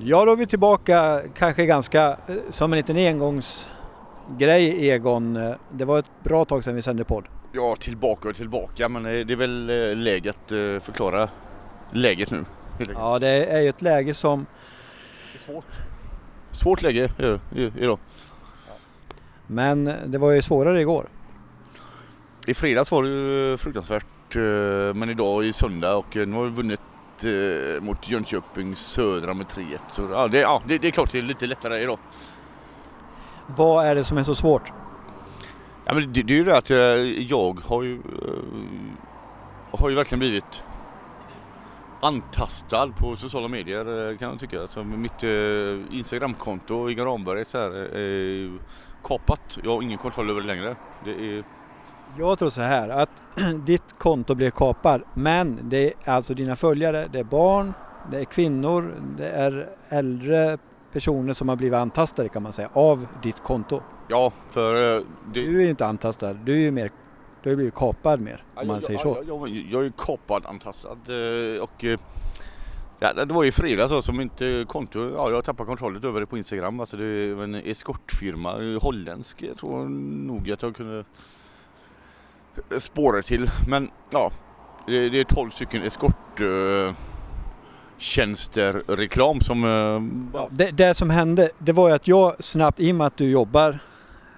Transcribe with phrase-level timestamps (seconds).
[0.00, 5.36] Ja, då är vi tillbaka kanske ganska eh, som en liten engångsgrej Egon.
[5.36, 7.24] Eh, Det var ett bra tag sedan vi sände podd.
[7.52, 9.66] Ja, tillbaka och tillbaka men eh, det är väl
[10.02, 10.48] läge att
[10.82, 11.28] förklara
[11.92, 12.44] läget nu.
[12.94, 14.46] Ja, det är ju ett läge som
[15.32, 15.64] Det är svårt.
[16.52, 17.98] Svårt läge är det i- idag.
[19.46, 21.06] Men det var ju svårare igår.
[22.46, 24.06] I fredags var det ju fruktansvärt
[24.94, 26.80] men idag är söndag och nu har vi vunnit
[27.24, 29.78] eh, mot Jönköping Södra med 3-1.
[29.88, 31.98] Så ja, det, ja, det, det är klart det är lite lättare idag.
[33.46, 34.72] Vad är det som är så svårt?
[35.84, 36.76] Ja, men det, det är ju det att eh,
[37.30, 40.64] jag har ju, eh, har ju verkligen blivit
[42.00, 44.60] antastad på sociala medier eh, kan jag tycka.
[44.60, 48.58] Alltså, mitt eh, Instagramkonto, Inga Ramberg, är ju
[49.04, 49.58] kapat.
[49.62, 50.76] Jag har ingen kontroll över det längre.
[51.04, 51.44] Det är,
[52.18, 53.10] Jag tror så här att
[53.66, 57.72] ditt konto blev kapad men det är alltså dina följare, det är barn,
[58.10, 60.58] det är kvinnor, det är äldre
[60.92, 63.80] personer som har blivit antastade kan man säga av ditt konto.
[64.08, 65.02] ja, för eh,
[65.34, 66.90] det, Du är ju inte antastad, du är ju mer,
[67.42, 69.22] du har blivit kapad mer om man säger så.
[69.26, 71.98] Jag, jag, jag är ju kapad, antastad eh, och eh,
[72.98, 76.20] ja, det var ju i fredags så som inte konto, ja jag tappade kontrollen över
[76.20, 76.80] det på Instagram.
[76.80, 79.88] Alltså det är en eskortfirma, eh, holländsk, jag tror
[80.26, 81.04] nog att jag kunde
[82.78, 83.50] spåra till.
[83.68, 84.32] Men ja,
[84.86, 86.94] det, det är 12 stycken eskort eh,
[87.98, 92.80] tjänster reklam som eh, ja, Det, det som hände, det var ju att jag snabbt,
[92.80, 93.78] i och med att du jobbar,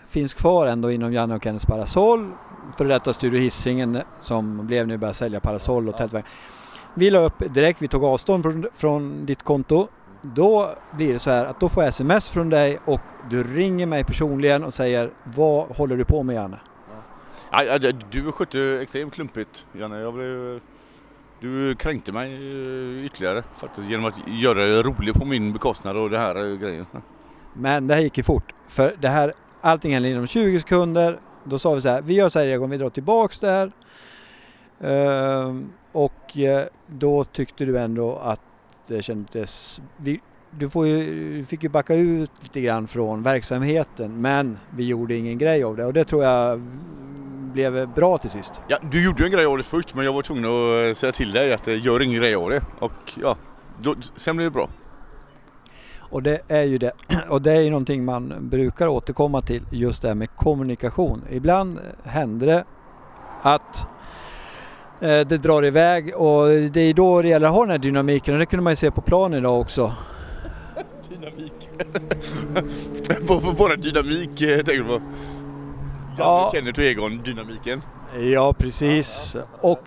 [0.07, 2.31] finns kvar ändå inom Janne och Kennets Parasoll,
[2.77, 6.27] för detta Studio Hisingen som blev nu börjar sälja parasoll och tältvagn.
[6.95, 9.89] Vi la upp direkt, vi tog avstånd från, från ditt konto.
[10.23, 13.87] Då blir det så här att då får jag sms från dig och du ringer
[13.87, 16.59] mig personligen och säger vad håller du på med Janne?
[17.53, 17.79] Ja,
[18.11, 19.99] du skötte extremt klumpigt Janne.
[20.01, 20.61] Jag blev,
[21.41, 26.11] du kränkte mig eh, ytterligare faktiskt genom att göra det roligt på min bekostnad och
[26.11, 26.87] det här eh, grejen.
[27.55, 28.55] Men det här gick ju fort.
[28.67, 31.19] För det här, allting hände inom 20 sekunder.
[31.45, 33.73] Då sa vi så här, vi gör så här Egon, vi drar tillbaks det här.
[34.81, 38.41] Ehm, och eh, då tyckte du ändå att
[38.87, 39.81] det kändes...
[39.97, 44.87] Vi, du får ju, du fick ju backa ut lite grann från verksamheten men vi
[44.87, 46.61] gjorde ingen grej av det och det tror jag
[47.51, 48.61] blev bra till sist.
[48.69, 50.95] Ja, du gjorde ju en grej av det först men jag var tvungen att eh,
[50.95, 52.63] säga till dig att eh, gör ingen grej av det.
[52.79, 53.37] Och ja,
[53.83, 54.69] då, sen blev det bra.
[56.11, 56.93] Och det är ju det.
[57.29, 61.25] Och det är ju någonting man brukar återkomma till, just det här med kommunikation.
[61.31, 62.65] Ibland händer det
[63.43, 63.87] att
[65.01, 68.35] eh, det drar iväg och det är då det gäller att ha den här dynamiken
[68.35, 69.93] och det kunde man ju se på plan idag också.
[71.09, 71.69] Dynamik.
[73.59, 75.01] bara dynamik eh, tänker du på?
[76.19, 76.51] Ja.
[76.55, 77.83] Kenneth och Egon, dynamiken.
[78.33, 79.37] Ja, precis.
[79.61, 79.81] Och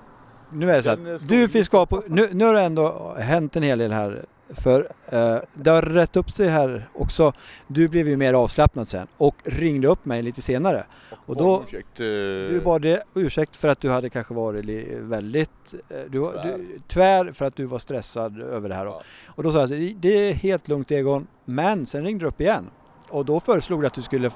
[0.52, 2.04] nu är det så att du kvar på...
[2.08, 4.26] Nu, nu har det ändå hänt en hel del här.
[4.50, 7.34] För eh, det har rätt upp sig här också.
[7.68, 10.84] Du blev ju mer avslappnad sen och ringde upp mig lite senare.
[11.26, 14.66] Och då- ursäkt, eh, Du bad ursäkt för att du hade kanske varit
[15.00, 18.86] väldigt eh, du, du, tvär för att du var stressad över det här.
[18.86, 18.92] Då.
[18.92, 19.02] Ja.
[19.28, 22.42] Och då sa jag så, det är helt lugnt Egon, men sen ringde du upp
[22.42, 22.70] igen.
[23.10, 24.30] Och då föreslog du att du skulle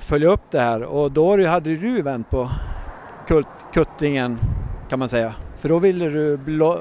[0.00, 2.50] följa upp det här och då hade du vänt på
[3.72, 4.38] kuttingen
[4.88, 5.32] kan man säga.
[5.56, 6.78] För då ville du blå,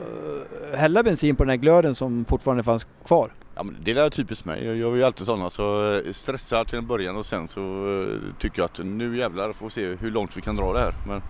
[0.75, 3.33] hälla bensin på den här glöden som fortfarande fanns kvar.
[3.55, 4.65] Ja, men det är typiskt mig.
[4.65, 8.37] Jag gör ju alltid sådana så eh, stressar till en början och sen så eh,
[8.39, 10.93] tycker jag att nu jävlar får vi se hur långt vi kan dra det här.
[11.07, 11.21] Men,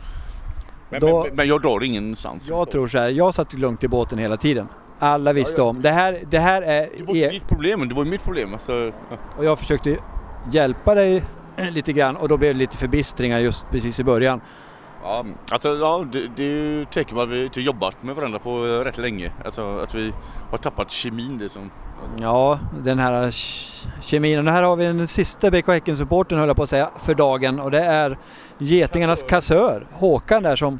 [0.90, 2.48] men, Då- men, men jag drar ingenstans.
[2.50, 4.68] Jag tror så här, jag satt lugnt i båten hela tiden.
[5.00, 5.70] Alla visste Ja, ja.
[5.70, 5.82] om.
[5.82, 6.90] Det här, det här är...
[6.98, 8.54] Det var e- mitt problem, det var mitt problem.
[8.54, 8.74] Alltså,
[9.10, 9.18] ja.
[9.38, 9.98] Och jag försökte
[10.52, 11.24] hjälpa dig
[11.58, 14.42] lite grann och då blev det lite förbistringar just precis i början.
[15.04, 18.40] Ja, alltså, ja, det, det är ju tecken på att vi inte jobbat med varandra
[18.40, 19.32] på eh, rätt länge.
[19.46, 20.14] Alltså att vi
[20.52, 21.72] har tappat kemin liksom.
[22.20, 23.32] Ja, den här
[24.02, 24.48] kemin.
[24.48, 27.60] Och här har vi den sista BK Häcken-supporten höll jag på att säga för dagen
[27.60, 28.18] och det är
[28.58, 30.80] Getingarnas kassör Håkan där som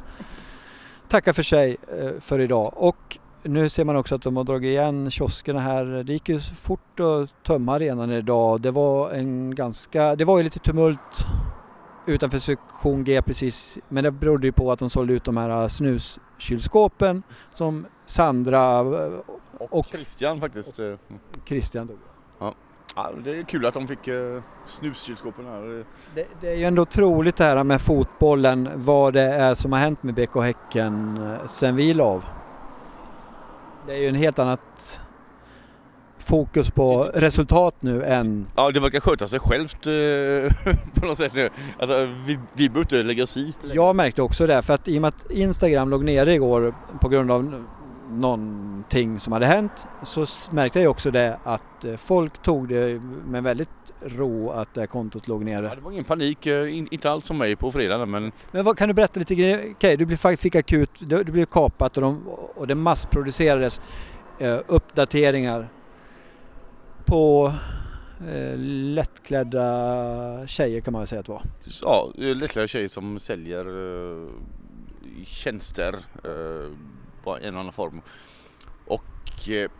[1.08, 2.72] tackar för sig eh, för idag.
[2.76, 5.84] Och nu ser man också att de har dragit igen kioskerna här.
[5.84, 8.60] Det gick ju så fort att tömma arenan idag.
[8.60, 11.26] Det var en ganska, det var ju lite tumult
[12.06, 13.78] utanför sektion G precis.
[13.88, 17.22] Men det berodde ju på att de sålde ut de här snuskylskåpen
[17.52, 19.12] som Sandra eh,
[19.58, 20.78] Och, Och- Christian faktiskt.
[20.78, 20.94] eh,
[21.46, 21.98] Christian tog.
[22.96, 25.84] Ja, det är kul att de fick eh, snuskylskåpen här.
[26.14, 29.78] Det, det är ju ändå otroligt det här med fotbollen, vad det är som har
[29.78, 32.24] hänt med BK Häcken sen vi la av.
[33.86, 34.60] Det är ju en helt annat
[36.18, 38.46] fokus på resultat nu än...
[38.56, 41.48] Ja, det verkar sköta sig självt eh, på något sätt nu.
[41.78, 43.54] Alltså, vi, vi behöver inte lägga oss i.
[43.72, 47.08] Jag märkte också det, för att i och med att Instagram låg nere igår på
[47.08, 47.64] grund av
[48.10, 53.42] någonting som hade hänt så märkte jag också det att eh, folk tog det med
[53.42, 53.68] väldigt
[54.06, 55.66] ro att det här kontot låg nere.
[55.66, 58.64] Ja, det var ingen panik, eh, in, inte alls som mig på fredagen men Men
[58.64, 59.70] vad, kan du berätta lite grejer?
[59.70, 63.80] Okej, du blev, fick akut, du, du blev kapat och, de, och det massproducerades
[64.38, 65.68] eh, uppdateringar
[67.04, 67.52] på
[68.28, 71.42] eh, lättklädda tjejer kan man väl säga att det var.
[71.82, 74.28] ja, lättklädda tjejer som säljer eh,
[75.24, 76.70] tjänster eh,
[77.24, 78.00] på en annan form.
[78.86, 79.70] Och eh,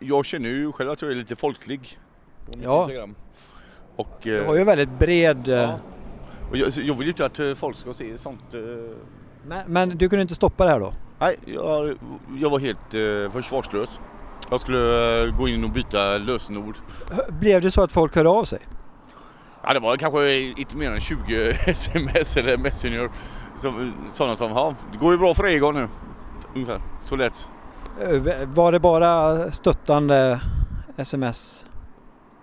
[0.00, 1.98] jag känner ju själv att jag är lite folklig
[2.46, 2.80] på Ja.
[2.82, 3.14] Instagram.
[3.96, 5.48] Och, Du eh, har ju väldigt bred...
[5.48, 5.78] eh, ja.
[6.50, 8.54] och jag, jag vill ju inte att eh, folk ska se sånt.
[8.54, 8.60] eh,
[9.46, 10.92] Men, men du kunde inte stoppa det här då?
[11.18, 11.96] Nej, jag,
[12.38, 14.00] jag var helt eh, försvarslös.
[14.50, 16.76] Jag skulle eh, gå in och byta lösenord.
[17.28, 18.58] Blev det så att folk hörde av sig?
[19.64, 23.10] Ja, det var kanske inte mer än 20 sms eller messenger.
[23.56, 25.88] Som, sådana som, ja, det går ju bra för Egon nu.
[26.54, 27.48] Ungefär, så lätt.
[28.00, 28.20] Eh,
[28.54, 30.40] Var det bara stöttande
[30.96, 31.66] sms?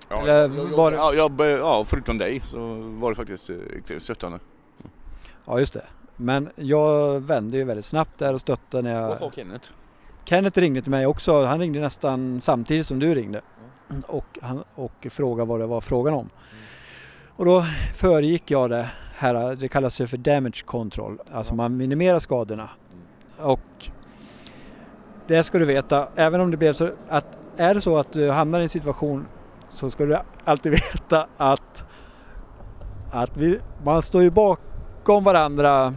[0.10, 3.50] Ja, Eller jag, jag, var det- ja, jag, ja, förutom dig så var det faktiskt
[3.50, 4.40] eh, extremt stöttande.
[5.46, 5.84] Ja just det.
[6.16, 9.34] Men jag vände ju väldigt snabbt där och stöttade när Vad sa jag...
[9.34, 9.70] Kenneth?
[10.26, 11.46] Kenneth ringde till mig också.
[11.46, 13.42] Han ringde nästan samtidigt som du ringde.
[14.08, 16.30] Och, han, och frågade vad det var frågan om.
[17.36, 17.64] Och då
[17.96, 18.90] föregick jag det
[19.20, 21.18] här, det kallas ju för damage control.
[21.32, 22.70] Alltså man minimerar skadorna.
[23.38, 23.90] Och
[25.28, 28.32] det ska du veta, även om det blev så att är det så att du
[28.32, 29.26] hamnar i en situation
[29.70, 31.84] så ska du alltid veta att,
[33.12, 35.94] att vi, man står ju bakom varandra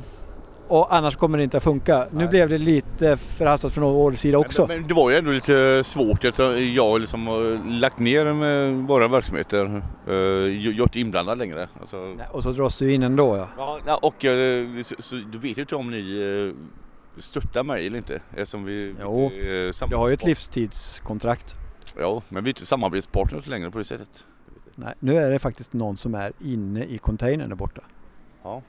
[0.72, 2.06] och annars kommer det inte att funka.
[2.10, 2.28] Nu Nej.
[2.28, 4.66] blev det lite förhastat från vår sida också.
[4.66, 8.74] Men, men det var ju ändå lite svårt eftersom jag liksom har lagt ner med
[8.74, 9.82] våra verksamheter.
[10.08, 11.68] Eh, Jag jag är inte inblandad längre.
[11.80, 13.78] Alltså, Nej, Och så dras du in ändå ja.
[13.86, 17.98] Ja, och eh, så, så du vet ju inte om ni eh, stöttar mig eller
[17.98, 18.94] inte eftersom vi...
[19.02, 21.54] Jo, vi Du har ju ett livstidskontrakt.
[21.98, 24.24] Ja, men vi är inte samarbetspartners längre på det sättet.
[24.74, 27.80] Nej, nu är det faktiskt någon som är inne i containern där borta.
[28.42, 28.62] Ja.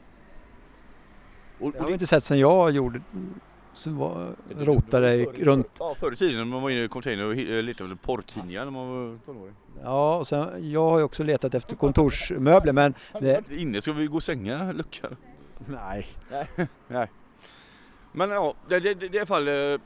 [1.64, 3.02] Och, Det har vi inte sett sedan jag gjorde
[3.74, 5.68] så var, rotade runt.
[5.80, 8.64] Ja, förr i tiden när man var inne i container och eh, letade efter porrtidningar
[8.66, 9.54] när man var tonåring.
[9.84, 13.52] Ja, och sen, jag har ju också letat efter kontorsmöbler men det.
[13.52, 15.16] Inne, ska vi gå och sänga luckan?
[15.68, 16.08] nej.
[18.12, 19.48] Men ja, det, det, det, det i alla fall...
[19.48, 19.80] eh,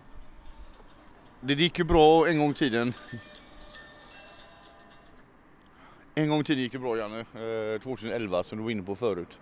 [1.42, 2.94] Det gick ju bra en gång i tiden.
[6.16, 7.20] En gång i tiden gick det bra Janne.
[7.20, 9.40] Eh, 2011 som du var inne på förut.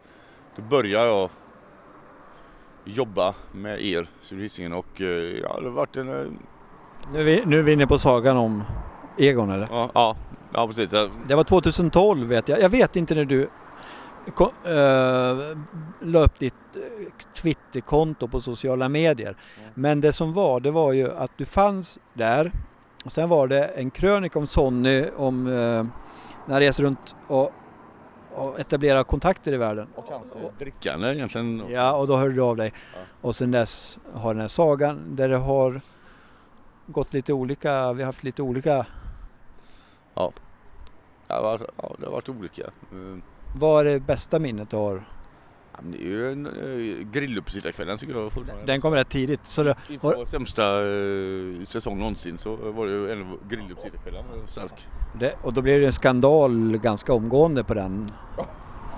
[0.55, 1.29] Då började jag
[2.85, 5.07] jobba med er, Civilhissingen och eh,
[5.43, 6.09] ja, det har varit en...
[6.09, 6.31] eh,
[7.13, 8.63] Nu är, vi, nu är vi inne på sagan om
[9.17, 9.67] Egon eller?
[9.71, 10.15] Ja, ja,
[10.53, 10.89] ja precis.
[11.27, 12.61] Det var 2012 vet jag.
[12.61, 13.49] Jag vet inte när du
[14.35, 15.57] ko- eh,
[16.01, 16.81] la upp ditt eh,
[17.41, 19.35] Twitterkonto på sociala medier.
[19.57, 19.61] Ja.
[19.73, 22.51] Men det som var, det var ju att du fanns där
[23.05, 27.51] och sen var det en krönika om Sonny om eh, när han reser runt och,
[28.35, 29.87] och etablerar kontakter i världen.
[29.95, 31.63] och kanske drickande egentligen.
[31.69, 32.73] Ja, och då hörde du av dig.
[32.93, 32.99] Ja.
[33.21, 35.81] Och sen dess har den här sagan där det har
[36.87, 38.85] gått lite olika, vi har haft lite olika.
[40.13, 40.31] Ja,
[41.27, 42.61] det har varit- ja, det har varit olika.
[42.63, 43.17] Eh,
[43.57, 45.03] Vad är det bästa minnet du har?
[45.77, 48.65] Ja, men Det är ju en uh, grilluppsittarkvällen tycker jag fortfarande.
[48.65, 49.45] Den kom rätt tidigt.
[49.45, 54.23] Så det, Inför vår sämsta uh, säsong någonsin så var det ju en av grilluppsittarkvällen
[54.39, 54.87] var stark.
[55.13, 58.11] det, och då blev det en skandal ganska omgående på den.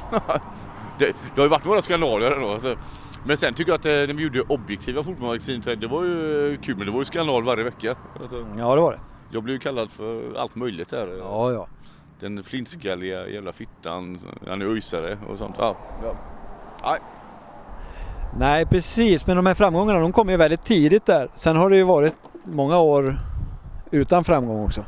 [1.00, 2.50] Det, det har ju varit några skandaler ändå.
[2.50, 2.76] Alltså.
[3.26, 6.60] Men sen tycker jag att eh, när vi gjorde objektiva fotbollsmagasin det var ju eh,
[6.60, 7.96] kul men det var ju skandal varje vecka.
[8.22, 9.00] Alltså, Ja, det var det.
[9.32, 11.18] jag blev ju kallad för allt möjligt där.
[11.20, 11.68] Ja, ja.
[12.20, 15.56] Den flintskalliga jävla fittan, han är öjsare och sånt.
[15.60, 16.16] Ja, ja.
[16.84, 17.00] Nej,
[18.40, 19.28] Nej, precis.
[19.28, 21.30] Men de här framgångarna, de kom ju väldigt tidigt där.
[21.36, 23.16] Sen har det ju varit många år
[23.92, 24.86] utan framgång också.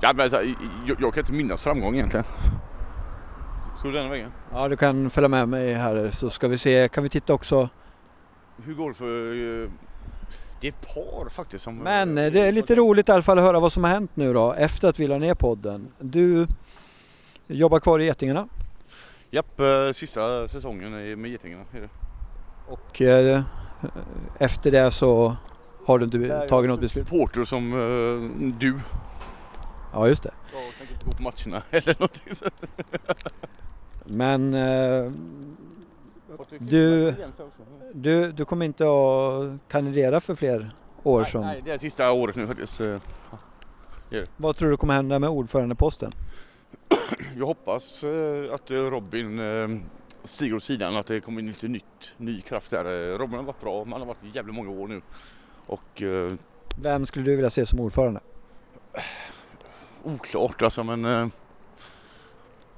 [0.00, 0.42] Ja, men alltså,
[0.86, 2.24] jag, jag kan inte minnas framgång egentligen.
[3.76, 4.32] Ska du denna vägen?
[4.52, 6.88] Ja, du kan följa med mig här så ska vi se.
[6.88, 7.68] Kan vi titta också?
[8.64, 9.62] Hur går det för...
[9.64, 9.70] eh,
[10.60, 11.76] Det är ett par faktiskt som...
[11.76, 14.10] Men eh, det är lite roligt i alla fall att höra vad som har hänt
[14.14, 15.88] nu då efter att vi la ner podden.
[15.98, 16.46] Du
[17.46, 18.48] jobbar kvar i Getingarna
[19.30, 21.88] Japp, eh, sista säsongen med Getingarna är det.
[22.68, 23.42] och eh,
[24.38, 25.36] efter det så
[25.86, 27.08] har du inte tagit något beslut?
[27.08, 28.80] Supporter som eh, du.
[29.92, 30.30] Ja, just det.
[30.52, 32.44] Jag tänker inte gå på matcherna eller någonting så.
[34.04, 35.12] Men eh,
[36.58, 37.14] Du-
[37.94, 40.70] du, du kommer inte att kandidera för fler
[41.02, 41.40] år nej, som...
[41.40, 42.80] nej, det är sista året nu faktiskt.
[42.80, 42.96] Eh,
[44.36, 46.12] Vad tror du kommer hända med ordförandeposten?
[47.36, 49.68] Jag hoppas eh, att eh, Robin eh,
[50.24, 53.18] stiger åt sidan att det kommer in lite nytt, ny kraft där.
[53.18, 55.00] Robin har varit bra, men han har varit jävligt många år nu.
[55.66, 56.02] Och
[56.76, 58.20] Vem skulle du vilja se som ordförande?
[60.02, 61.32] oklart alltså men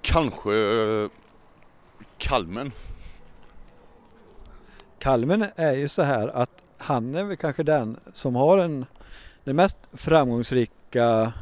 [0.00, 0.50] kanske
[2.18, 2.72] Kalmen.
[4.98, 8.86] Kalmen är ju så här att han är väl kanske den som har en,
[9.44, 11.32] den mest framgångsrika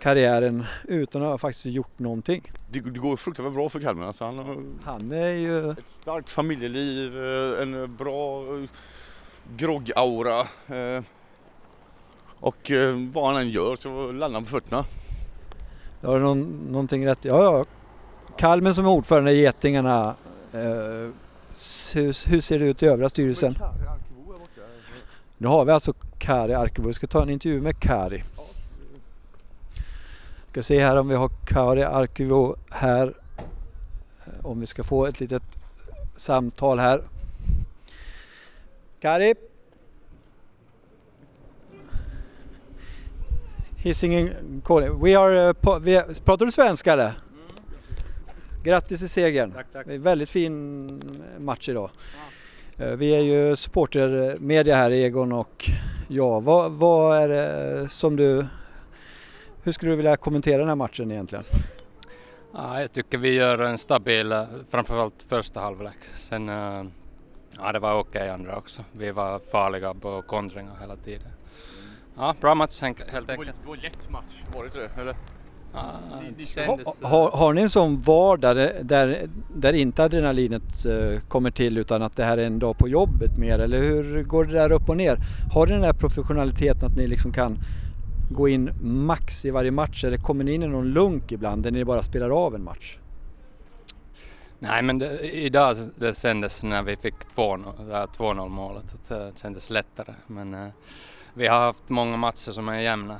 [0.00, 2.52] karriären utan att ha faktiskt gjort någonting.
[2.70, 4.06] Det, det går fruktansvärt bra för Kalmen.
[4.06, 8.62] Alltså han har Han är ju, ett starkt familjeliv, eh, en bra eh,
[9.56, 10.40] groggaura.
[10.66, 11.02] eh,
[12.40, 14.84] Och eh, vad han än gör så landar han på fötterna.
[16.02, 16.40] har du någon,
[16.70, 17.24] någonting rätt?
[17.24, 17.64] Ja, ja.
[18.38, 20.14] Kalmen som är ordförande i Getingarna.
[20.52, 21.10] Eh,
[21.94, 23.58] hur, hur ser det ut i övriga styrelsen?
[25.38, 26.86] Nu har vi alltså Kari Arkivo.
[26.86, 28.22] Vi ska ta en intervju med Kari.
[30.58, 33.14] Ska se här om vi har Kari Arkivo här.
[34.26, 35.42] Eh, Om vi ska få ett litet
[36.16, 37.02] samtal här.
[39.00, 39.34] Kari?
[43.76, 44.30] Hisingen
[44.64, 45.02] calling.
[45.02, 47.12] We are, uh, vi är, pratar du svenska eller?
[48.64, 49.52] Grattis till segern.
[49.52, 49.86] Tack, tack.
[49.86, 51.02] Det är en väldigt fin
[51.38, 51.90] match idag.
[52.76, 55.70] Eh, Vi är ju supportermedia här Egon och
[56.08, 56.40] jag.
[56.40, 58.46] Vad, vad är det som du...
[59.68, 61.44] Hur skulle du vilja kommentera den här matchen egentligen?
[62.54, 65.96] Ja, jag tycker vi gör en stabil, eh, framförallt första halvlek.
[66.14, 66.84] Sen, eh,
[67.58, 68.82] ja det var okej andra också.
[68.92, 71.28] Vi var farliga på kontringar hela tiden.
[72.16, 73.36] Ja, bra match helt enkelt.
[73.36, 75.00] Det var en lätt match, var det inte det?
[75.00, 75.16] Eller?
[75.74, 75.80] Ja,
[76.38, 81.20] det Ha, kändes, har, har ni en sån vardag där, där, där inte adrenalinet eh,
[81.28, 84.44] kommer till utan att det här är en dag på jobbet mer eller hur går
[84.44, 85.18] det där upp och ner?
[85.52, 87.58] Har ni den där professionaliteten att ni liksom kan
[88.28, 91.70] gå in max i varje match eller kommer ni in i någon lunk ibland där
[91.70, 92.98] ni bara spelar av en match?
[94.58, 99.32] Nej men det, idag det kändes när vi fick 2-0 det här 2-0 målet det
[99.34, 100.14] kändes lättare.
[100.26, 100.68] Men eh,
[101.34, 103.16] vi har haft många matcher som är jämna.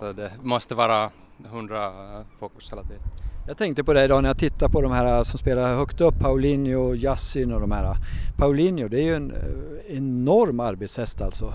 [0.00, 1.10] Så det måste vara
[1.46, 1.92] 100
[2.38, 3.02] fokus hela tiden.
[3.46, 6.18] Jag tänkte på det idag när jag tittar på de här som spelar högt upp,
[6.20, 7.96] Paulinho, Yassin och de här.
[8.36, 11.52] Paulinho, det är ju en eh, enorm arbetshäst alltså.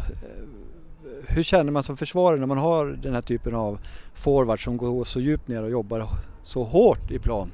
[1.37, 3.79] Eh, Hur känner man som försvarare när man har den här typen av
[4.13, 6.07] forward som går så djupt ner och jobbar
[6.43, 7.51] så hårt i plan?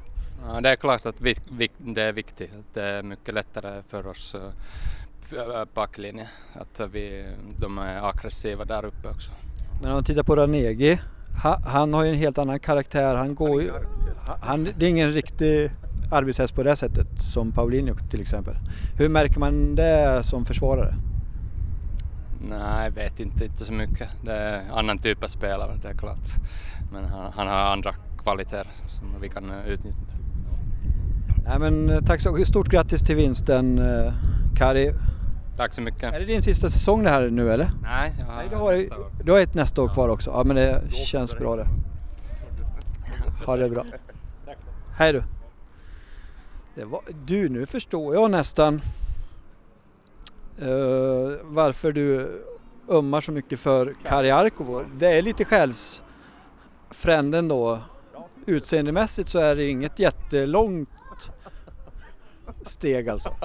[0.47, 2.51] Ja, det är klart att vi, vi, det är viktigt.
[2.73, 4.41] Det är mycket lättare för oss eh,
[5.21, 6.27] f- backlinje.
[6.53, 7.25] Att vi,
[7.59, 9.31] de är aggressiva där uppe också.
[9.81, 10.99] Men om man tittar på Ranegi,
[11.43, 13.15] ha- han har ju en helt annan karaktär.
[13.15, 13.71] Han går ju,
[14.41, 15.71] han, det är ingen riktig
[16.11, 18.55] arbetshäst på det sättet som Paulinho till exempel.
[18.97, 20.95] Hur märker man det som försvarare?
[22.49, 24.09] Nej, jag vet inte, inte så mycket.
[24.21, 26.29] Det är annan typ av spelare, det är klart.
[26.91, 29.99] Men han, han har andra kvaliteter som vi kan eh, utnyttja.
[31.45, 34.13] Nej, men eh, tack så Stort grattis till vinsten eh,
[34.57, 34.93] Kari.
[35.57, 36.13] Tack så mycket.
[36.13, 37.69] Är det din sista säsong det här nu eller?
[37.81, 39.11] Nej, jag har, Nej, du har, nästa år.
[39.23, 40.29] du har ett nästa år kvar också.
[40.31, 41.67] Ja men det känns bra det.
[43.45, 43.85] Ha det bra.
[44.97, 45.23] Hej du.
[46.75, 48.81] Det var, du, nu förstår jag nästan
[50.59, 50.67] eh,
[51.43, 52.31] varför du
[52.89, 54.83] ömmar så mycket för Kari Arkovo.
[54.95, 57.79] Det är lite själsfränden då.
[58.45, 60.89] Utseendemässigt så är det inget jättelångt
[62.61, 63.35] steg alltså.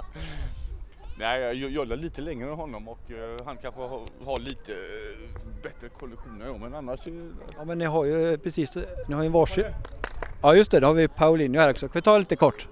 [1.18, 5.62] Nej, jag jollar lite längre än honom och eh, han kanske har, har lite eh,
[5.62, 5.88] bättre
[6.46, 7.00] jag, men annars...
[7.56, 8.76] Ja men ni har ju precis,
[9.08, 9.64] ni har ju en varsin.
[10.42, 11.86] Ja just det, då har vi Paulinho här också.
[11.86, 12.68] Kan vi ta lite kort?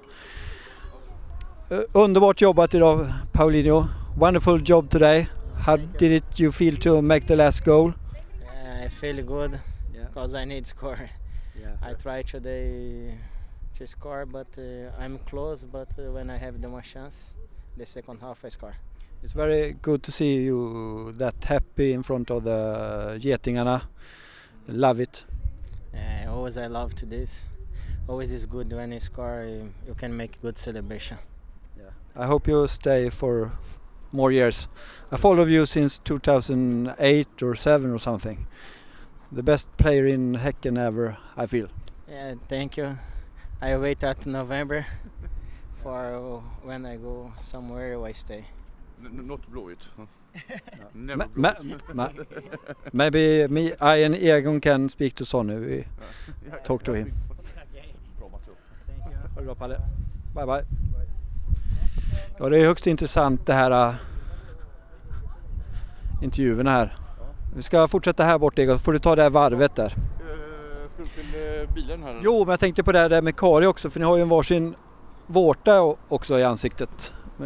[1.93, 3.85] Underbart jobbat idag Paulinho.
[4.17, 5.29] Wonderful job today.
[5.59, 7.95] How did it you feel to make the last goal?
[8.43, 9.61] Yeah, I feel good
[9.95, 10.05] Yeah.
[10.05, 11.11] because I need score.
[11.83, 13.15] I try today
[13.75, 15.65] to score, but uh, I'm close.
[15.65, 17.35] But uh, when I have the more chance,
[17.77, 18.75] the second half I score.
[19.23, 23.83] It's very good to see you that happy in front of the Getingarna.
[24.69, 25.25] Love it.
[25.95, 27.45] Uh, always I love to this.
[28.09, 29.45] Always is good when you score.
[29.47, 31.19] You, you can make good celebration.
[32.19, 33.53] I hope you stay for
[34.13, 34.69] more years.
[35.13, 38.47] I follow you since 2008 or 7 or something.
[39.33, 41.69] The best player in Häcken ever, I feel.
[42.09, 42.99] Yeah, thank you.
[43.63, 44.87] I wait at November
[45.83, 48.45] for when I go somewhere I stay.
[49.01, 49.79] n- n- Not Blåvitt.
[50.95, 51.95] Never Ma- Blåvitt.
[51.95, 52.25] ma- ma-
[52.93, 55.57] maybe me, I and Egon can speak to Sonny.
[55.57, 55.85] We
[56.65, 57.13] talk to him.
[58.19, 58.49] Bra match.
[59.05, 59.77] Ha det bra Palle.
[60.35, 60.63] Bye bye.
[62.39, 63.95] Ja det är högst intressant det här äh,
[66.23, 66.97] intervjuerna här.
[67.57, 69.85] Vi ska fortsätta här bort Egon så får du ta det här varvet där.
[69.85, 72.21] Eh, Ska du till eh, bilen här?
[72.23, 74.29] Jo men jag tänkte på det här med Kari också för ni har ju en
[74.29, 74.75] varsin
[75.27, 77.13] vårta också i ansiktet.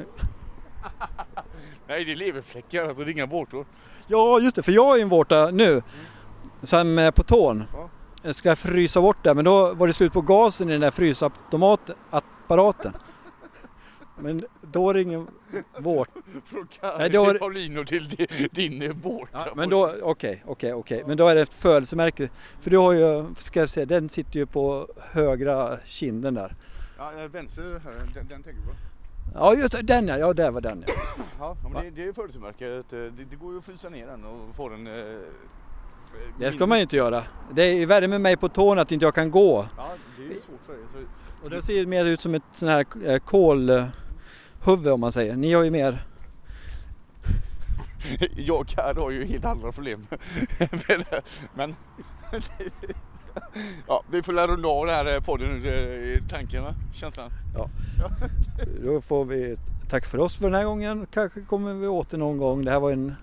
[1.89, 3.67] Nej, det är leverfläckar, alltså det är inga vårtor.
[4.07, 5.83] Ja, just det, för jag har ju en vårta nu.
[6.63, 7.65] Som är på tån.
[7.73, 7.89] Ja.
[8.23, 10.91] Jag ska frysa bort det, men då var det slut på gasen i den där
[10.91, 12.93] frysautomaten.
[14.23, 15.27] Men då är det ingen
[15.79, 16.09] vårt.
[16.45, 19.29] Från Nej, då har- till Paulino till di- din båt.
[19.33, 21.05] Ja, men då, okej, okej, okej.
[21.07, 22.29] Men då är det ett födelsemärke.
[22.61, 26.55] För du har ju, ska jag säga, den sitter ju på högra kinden där.
[26.99, 28.73] Ja, eh, vänster här, den, den tänker du på?
[29.35, 30.19] Ja, just det, den ja.
[30.19, 30.93] Ja, där var den ja.
[31.39, 32.87] Ja, men det, det är födelsemärket.
[32.91, 34.87] Det, det går ju att frysa ner den och få den...
[34.87, 35.19] Eh,
[36.39, 37.23] Det ska man ju inte göra.
[37.53, 39.67] Det är värre med mig på tån att inte jag kan gå.
[39.77, 39.87] Ja,
[40.17, 41.07] det är ju svårt för dig.
[41.45, 43.19] Och det ser mer ut som ett sån här eh,
[44.65, 45.37] kolhuvud om man säger.
[45.37, 46.05] Ni har ju mer...
[48.37, 50.07] jag och Karin har ju helt andra problem.
[50.89, 51.05] Men-
[51.55, 51.75] men
[53.89, 56.65] ja, vi får lära runda av den här podden nu, är tanken?
[56.95, 57.31] Känslan?
[58.85, 59.57] Då får vi
[59.89, 61.07] tacka för oss för den här gången.
[61.13, 62.65] Kanske kommer vi åter någon gång.
[62.65, 63.15] Det här var en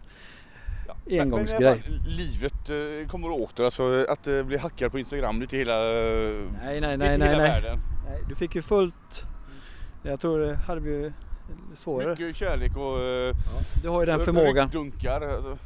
[0.88, 0.96] Ja.
[1.06, 1.82] Men- men engångsgrej.
[1.82, 6.42] fall, livet eh, kommer åter, alltså att eh, bli hackad på Instagram, inte hela, Nej,
[6.64, 7.52] nej, nej, inte nej, hela nej.
[7.52, 7.80] världen.
[8.10, 8.22] nej.
[8.30, 9.24] Du fick ju fullt...
[10.04, 11.14] Jag tror det hade blivit
[11.74, 12.10] svårare.
[12.10, 13.36] Mycket kärlek och eh,
[13.82, 14.70] Du har ju den förmågan.
[14.70, 15.58] Dunkar, alltså.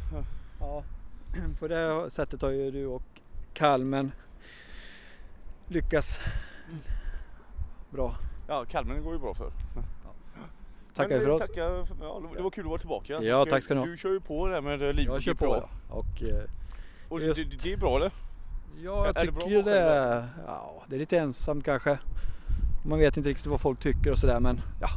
[0.59, 0.83] Ja,
[1.59, 3.03] på det sättet har ju du och
[3.53, 4.11] Kalmen
[5.67, 6.19] lyckats
[7.89, 8.15] bra.
[8.47, 9.51] Ja, Kalmen går ju bra för.
[10.93, 11.41] Tackar Men, för eh, oss.
[11.41, 11.61] Tacka,
[12.01, 13.23] ja, det var kul att vara tillbaka.
[13.23, 13.91] Ja, tack ska ni eh, ha.
[13.91, 15.69] Du kör ju på det här med eh, liv Jag kör på ja.
[15.89, 16.43] Och eh,
[17.09, 17.49] Och det, Just.
[17.49, 18.11] det, det är bra eller?
[18.83, 21.99] ja, Är jag det bra tycker det är, ja, det är lite ensamt kanske.
[22.85, 24.89] Man vet inte riktigt vad folk tycker och sådär men ja,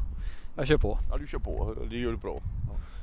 [0.57, 0.99] jag kör på.
[1.11, 1.75] Ja, du kör på.
[1.91, 2.41] Det gör du bra.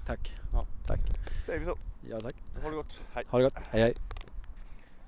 [0.06, 0.36] Tack.
[0.54, 0.66] Ja.
[0.86, 1.00] Tack.
[1.46, 1.78] Säger vi så.
[2.10, 2.36] Ja, tack.
[2.64, 3.00] Ha det gott.
[3.14, 3.24] Hej.
[3.30, 3.56] Ha det gott.
[3.72, 3.94] Hej hej.